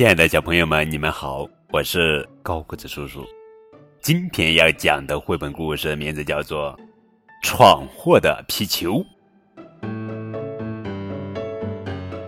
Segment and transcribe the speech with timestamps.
[0.00, 3.22] 亲爱的小朋友们，你们好，我是高个子叔叔。
[4.00, 6.72] 今天要讲的绘本故事名字叫做
[7.42, 8.94] 《闯祸的皮球》。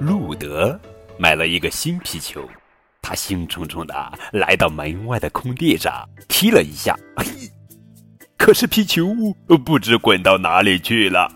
[0.00, 0.76] 路德
[1.16, 2.42] 买了一个新皮球，
[3.00, 3.94] 他兴冲冲的
[4.32, 7.24] 来到门外的空地上，踢了一下，嘿，
[8.36, 9.14] 可是皮球
[9.64, 11.30] 不知滚到哪里去了。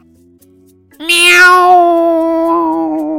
[0.99, 3.14] 喵！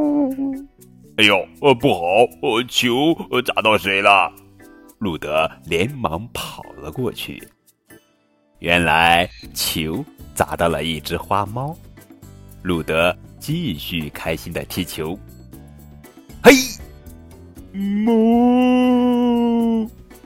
[1.18, 2.00] 哎呦，呃，不好，
[2.42, 3.14] 呃，球
[3.46, 4.30] 砸到谁了？
[4.98, 7.42] 路德连忙跑了过去。
[8.58, 11.74] 原来球砸到了一只花猫。
[12.62, 15.18] 路德继续开心的踢球。
[16.42, 16.52] 嘿，
[17.72, 18.12] 猫！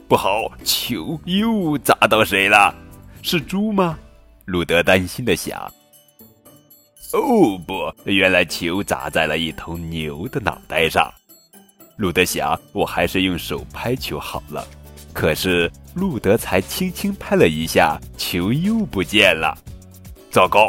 [0.09, 2.75] 不好，球又砸到谁了？
[3.23, 3.97] 是猪吗？
[4.45, 5.73] 路德担心的想。
[7.12, 7.92] 哦不！
[8.05, 11.12] 原来球砸在了一头牛的脑袋上。
[11.96, 14.66] 路德想，我还是用手拍球好了。
[15.12, 19.57] 可是路德才轻轻拍了一下，球又不见了。
[20.30, 20.68] 糟糕，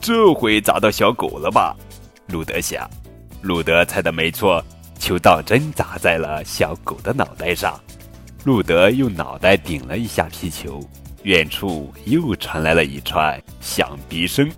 [0.00, 1.76] 这回砸到小狗了吧？
[2.28, 2.88] 路德想。
[3.42, 4.64] 路德猜的没错，
[4.98, 7.78] 球倒真砸在了小狗的脑袋上。
[8.44, 10.80] 路德用脑袋顶了一下皮球，
[11.24, 14.48] 远处又传来了一串响鼻声。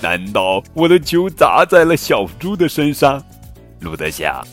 [0.00, 3.22] 难道我的球砸在了小猪的身上？
[3.80, 4.46] 路德想。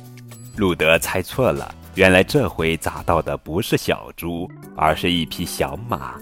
[0.57, 6.15] 路德猜错了，原来这回砸到的不是小猪，而是一匹小马。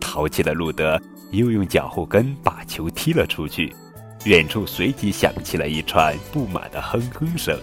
[0.00, 1.00] 淘气的路德
[1.32, 3.74] 又用脚后跟把球踢了出去，
[4.24, 7.58] 远处随即响起了一串不满的哼哼声。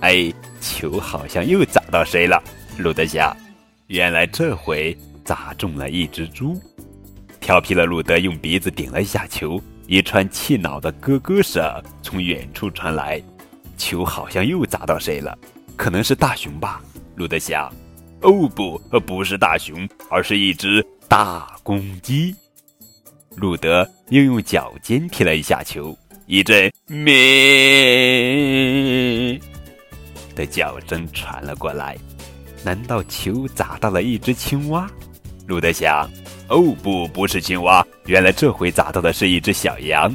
[0.00, 2.42] 哎，球好像又砸到谁了？
[2.78, 3.34] 路德想。
[3.86, 6.60] 原来这回砸中了一只猪。
[7.46, 11.62] 调皮的路德用鼻子顶了一下球，一串气恼的咯咯声
[12.02, 13.22] 从远处传来。
[13.76, 15.38] 球好像又砸到谁了？
[15.76, 16.82] 可能是大熊吧？
[17.14, 17.72] 路德想。
[18.22, 22.34] 哦不，不是大熊，而是一只大公鸡。
[23.36, 25.96] 路德又用脚尖踢了一下球，
[26.26, 27.04] 一阵咩
[30.34, 31.96] 的叫声传了过来。
[32.64, 34.90] 难道球砸到了一只青蛙？
[35.46, 36.10] 路德想。
[36.48, 40.14] 哦不，不是青蛙，原来这回砸到的是一只小羊。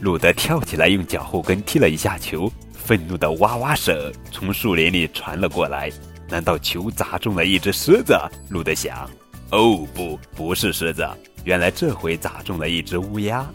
[0.00, 5.90] 鲁德跳起来，用脚后跟踢了一下球，愤怒的哇哇声从树林里传了过来。
[6.28, 8.18] 难道球砸中了一只狮子？
[8.48, 9.08] 鲁德想。
[9.50, 11.08] 哦不，不是狮子，
[11.44, 13.46] 原来这回砸中了一只乌鸦。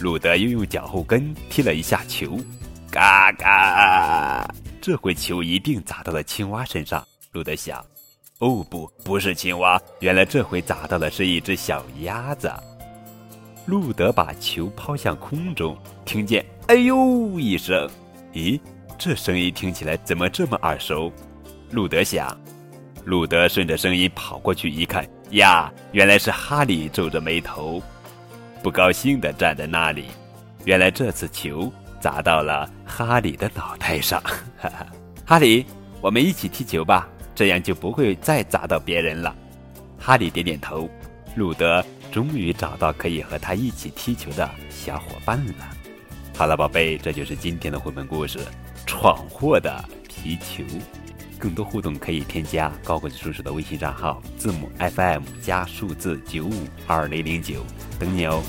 [0.00, 2.36] 鲁德又用脚后跟踢了一下球，
[2.90, 7.06] 嘎嘎，这回球一定砸到了青蛙身上。
[7.30, 7.84] 鲁德想。
[8.38, 12.52] 哦不，不是青蛙，原来这回砸到的是一只小鸭子。
[13.64, 15.74] 路德把球抛向空中，
[16.04, 17.88] 听见“哎呦”一声，
[18.34, 18.60] 咦，
[18.98, 21.10] 这声音听起来怎么这么耳熟？
[21.70, 22.38] 路德想。
[23.06, 27.82] 路德顺着声音跑过去一看，呀，原来是哈利皱着眉头，
[28.62, 30.08] 不高兴地站在那里。
[30.66, 34.20] 原来这次球砸到了哈利的脑袋上。
[34.58, 34.86] 哈哈，
[35.24, 35.64] 哈利，
[36.02, 37.08] 我们一起踢球吧。
[37.36, 39.32] 这样就不会再砸到别人了。
[39.96, 40.90] 哈利点点头。
[41.36, 45.68] 路德终于找到可以和他一起踢球的小伙伴了。
[46.34, 48.38] 好了，宝贝，这就是今天的绘本故事
[48.86, 50.64] 《闯祸的皮球》。
[51.38, 56.54] 更多互动可以添加高个子叔叔的微信账号，字母 FM 加数字九五
[56.86, 57.62] 二零零九，
[57.98, 58.42] 等你哦。